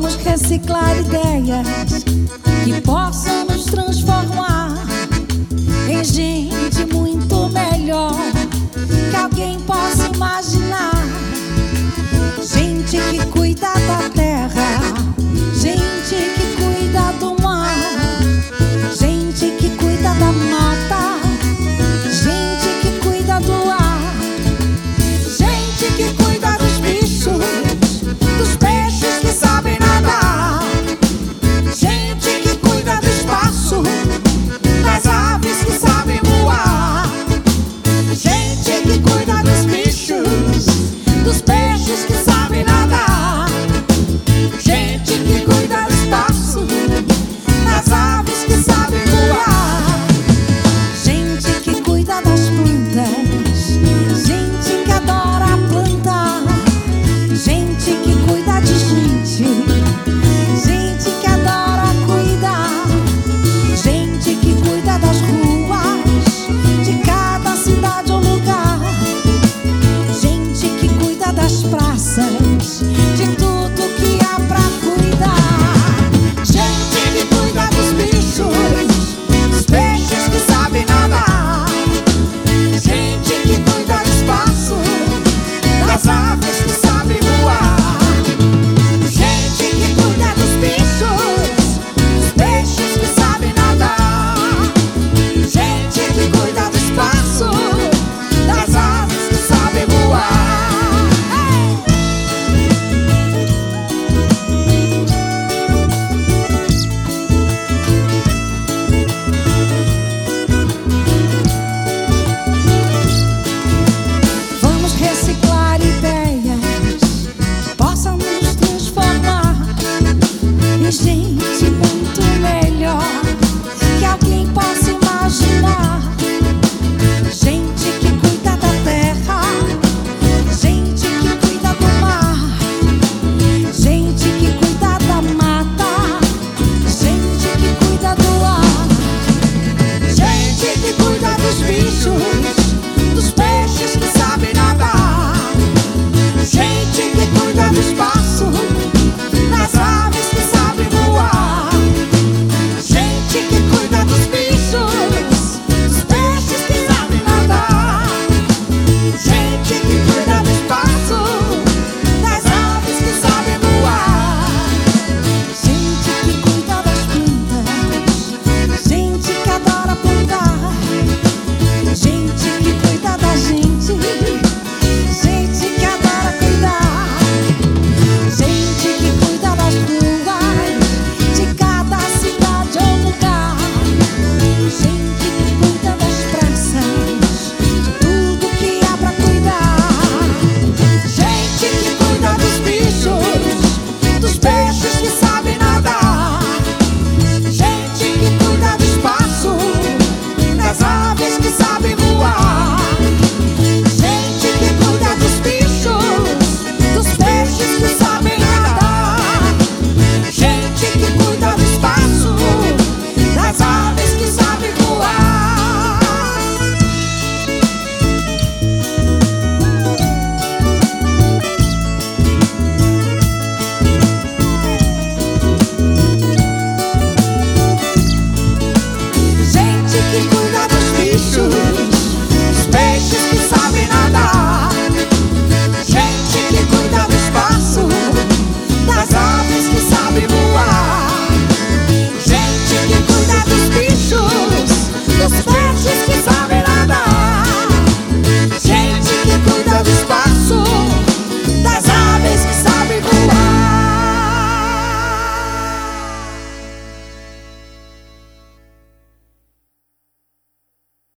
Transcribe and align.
Vamos 0.00 0.16
reciclar 0.24 0.98
ideias 0.98 2.04
que 2.64 2.80
possam 2.80 3.44
nos 3.44 3.66
transformar 3.66 4.72
em 5.90 6.02
gente 6.02 6.86
muito 6.90 7.50
melhor. 7.50 8.39